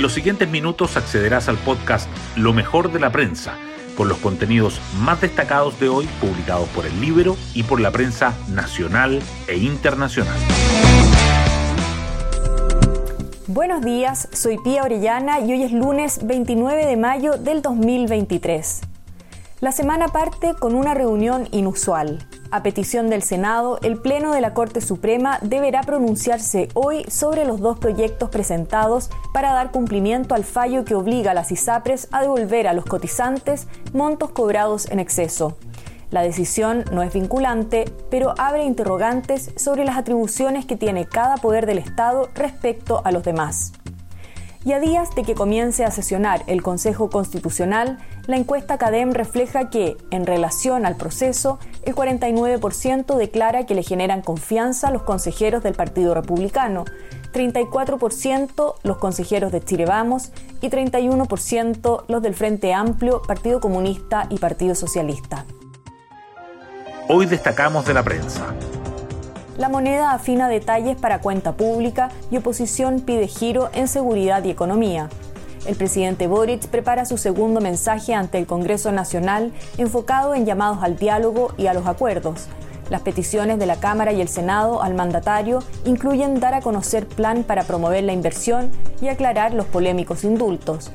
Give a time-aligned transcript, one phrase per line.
[0.00, 3.58] En los siguientes minutos accederás al podcast Lo mejor de la prensa,
[3.98, 8.34] con los contenidos más destacados de hoy publicados por el libro y por la prensa
[8.48, 10.38] nacional e internacional.
[13.46, 18.80] Buenos días, soy Pía Orellana y hoy es lunes 29 de mayo del 2023.
[19.60, 22.26] La semana parte con una reunión inusual.
[22.52, 27.60] A petición del Senado, el Pleno de la Corte Suprema deberá pronunciarse hoy sobre los
[27.60, 32.66] dos proyectos presentados para dar cumplimiento al fallo que obliga a las ISAPRES a devolver
[32.66, 35.56] a los cotizantes montos cobrados en exceso.
[36.10, 41.66] La decisión no es vinculante, pero abre interrogantes sobre las atribuciones que tiene cada poder
[41.66, 43.74] del Estado respecto a los demás.
[44.62, 49.70] Y a días de que comience a sesionar el Consejo Constitucional, la encuesta CADEM refleja
[49.70, 55.74] que, en relación al proceso, el 49% declara que le generan confianza los consejeros del
[55.74, 56.84] Partido Republicano,
[57.32, 60.30] 34% los consejeros de Chile Vamos
[60.60, 65.46] y 31% los del Frente Amplio, Partido Comunista y Partido Socialista.
[67.08, 68.54] Hoy destacamos de la prensa.
[69.58, 75.08] La moneda afina detalles para cuenta pública y oposición pide giro en seguridad y economía.
[75.66, 80.96] El presidente Boric prepara su segundo mensaje ante el Congreso Nacional enfocado en llamados al
[80.96, 82.46] diálogo y a los acuerdos.
[82.88, 87.44] Las peticiones de la Cámara y el Senado al mandatario incluyen dar a conocer plan
[87.44, 88.70] para promover la inversión
[89.00, 90.90] y aclarar los polémicos indultos.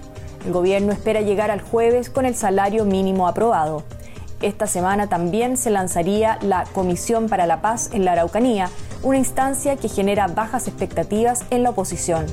[0.46, 3.84] El gobierno espera llegar al jueves con el salario mínimo aprobado.
[4.42, 8.70] Esta semana también se lanzaría la Comisión para la Paz en la Araucanía,
[9.02, 12.26] una instancia que genera bajas expectativas en la oposición.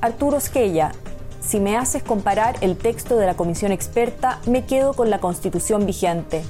[0.00, 0.92] Arturo Esquella,
[1.40, 5.84] si me haces comparar el texto de la comisión experta, me quedo con la constitución
[5.84, 6.42] vigente.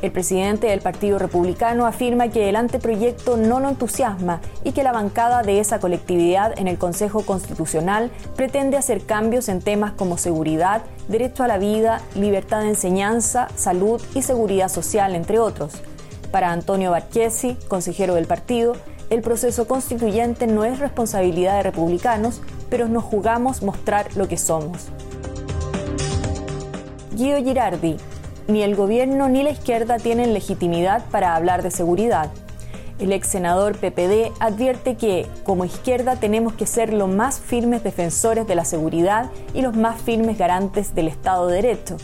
[0.00, 4.92] El presidente del Partido Republicano afirma que el anteproyecto no lo entusiasma y que la
[4.92, 10.82] bancada de esa colectividad en el Consejo Constitucional pretende hacer cambios en temas como seguridad,
[11.08, 15.72] derecho a la vida, libertad de enseñanza, salud y seguridad social, entre otros.
[16.30, 18.76] Para Antonio Barchesi, consejero del partido,
[19.10, 24.88] el proceso constituyente no es responsabilidad de republicanos, pero nos jugamos mostrar lo que somos.
[27.12, 27.96] Guido Girardi,
[28.48, 32.30] ni el gobierno ni la izquierda tienen legitimidad para hablar de seguridad.
[32.98, 38.46] El ex senador PPD advierte que, como izquierda, tenemos que ser los más firmes defensores
[38.46, 41.98] de la seguridad y los más firmes garantes del Estado de Derecho.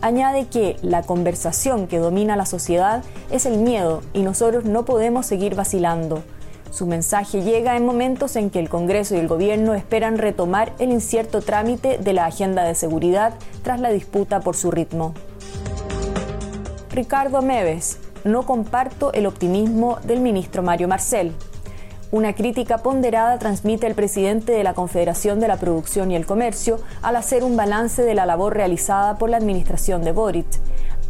[0.00, 5.26] Añade que la conversación que domina la sociedad es el miedo y nosotros no podemos
[5.26, 6.22] seguir vacilando.
[6.70, 10.92] Su mensaje llega en momentos en que el Congreso y el Gobierno esperan retomar el
[10.92, 13.34] incierto trámite de la agenda de seguridad
[13.64, 15.14] tras la disputa por su ritmo.
[17.00, 21.32] Ricardo Meves, no comparto el optimismo del ministro Mario Marcel.
[22.12, 26.78] Una crítica ponderada transmite el presidente de la Confederación de la Producción y el Comercio
[27.00, 30.46] al hacer un balance de la labor realizada por la administración de Boric.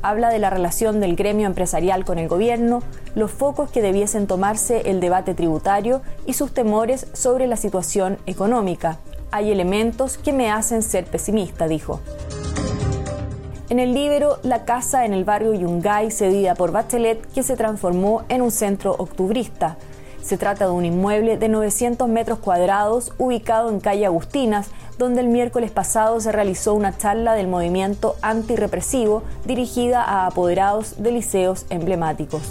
[0.01, 2.85] Habla de la relación del gremio empresarial con el gobierno,
[3.17, 9.01] los focos que debiesen tomarse el debate tributario y sus temores sobre la situación económica.
[9.33, 12.01] Hay elementos que me hacen ser pesimista, dijo.
[13.71, 18.25] En el Libero, la casa en el barrio Yungay, cedida por Bachelet, que se transformó
[18.29, 19.77] en un centro octubrista.
[20.21, 25.29] Se trata de un inmueble de 900 metros cuadrados ubicado en calle Agustinas, donde el
[25.29, 32.43] miércoles pasado se realizó una charla del movimiento antirrepresivo dirigida a apoderados de liceos emblemáticos.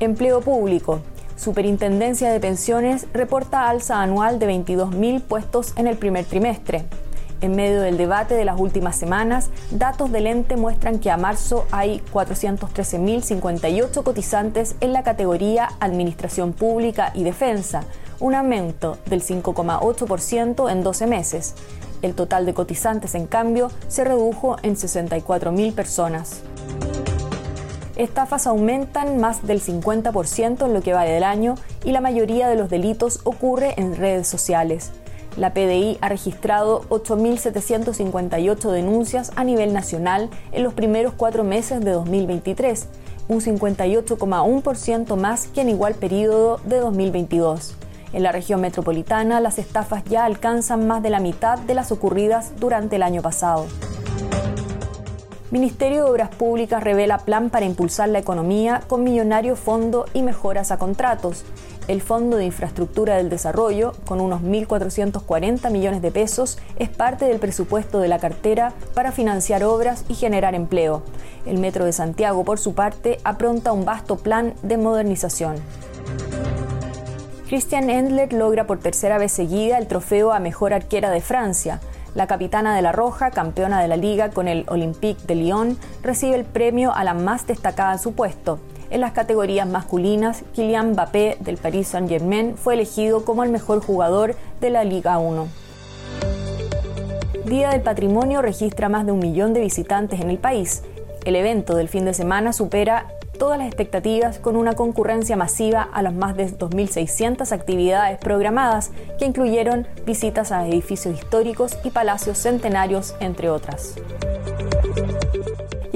[0.00, 1.00] Empleo público.
[1.36, 6.84] Superintendencia de Pensiones reporta alza anual de 22.000 puestos en el primer trimestre.
[7.42, 11.66] En medio del debate de las últimas semanas, datos del ente muestran que a marzo
[11.70, 17.84] hay 413.058 cotizantes en la categoría Administración Pública y Defensa,
[18.20, 21.54] un aumento del 5,8% en 12 meses.
[22.00, 26.40] El total de cotizantes, en cambio, se redujo en 64.000 personas.
[27.96, 31.54] Estafas aumentan más del 50% en lo que vale del año
[31.84, 34.92] y la mayoría de los delitos ocurre en redes sociales.
[35.36, 41.90] La PDI ha registrado 8.758 denuncias a nivel nacional en los primeros cuatro meses de
[41.90, 42.88] 2023,
[43.28, 47.74] un 58,1% más que en igual periodo de 2022.
[48.14, 52.52] En la región metropolitana, las estafas ya alcanzan más de la mitad de las ocurridas
[52.58, 53.66] durante el año pasado.
[55.50, 60.70] Ministerio de Obras Públicas revela plan para impulsar la economía con millonario fondo y mejoras
[60.70, 61.44] a contratos
[61.88, 67.38] el Fondo de Infraestructura del Desarrollo, con unos 1.440 millones de pesos, es parte del
[67.38, 71.02] presupuesto de la cartera para financiar obras y generar empleo.
[71.44, 75.56] El Metro de Santiago, por su parte, apronta un vasto plan de modernización.
[77.48, 81.80] Christian Endler logra por tercera vez seguida el trofeo a mejor arquera de Francia.
[82.16, 86.34] La capitana de la Roja, campeona de la liga con el Olympique de Lyon, recibe
[86.34, 88.58] el premio a la más destacada en su puesto.
[88.88, 94.36] En las categorías masculinas, Kylian Mbappé del Paris Saint-Germain fue elegido como el mejor jugador
[94.60, 95.48] de la Liga 1.
[97.46, 100.82] Día del Patrimonio registra más de un millón de visitantes en el país.
[101.24, 103.06] El evento del fin de semana supera
[103.38, 109.26] todas las expectativas con una concurrencia masiva a las más de 2.600 actividades programadas que
[109.26, 113.94] incluyeron visitas a edificios históricos y palacios centenarios, entre otras.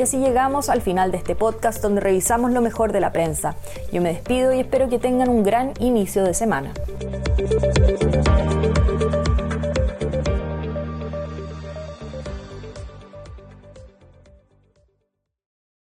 [0.00, 3.56] Y así llegamos al final de este podcast donde revisamos lo mejor de la prensa.
[3.93, 6.73] Yo me despido y espero que tengan un gran inicio de semana.